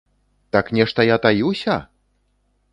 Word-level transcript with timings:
Так 0.55 0.71
нешта 0.77 1.05
я 1.09 1.17
таюся?! 1.27 1.77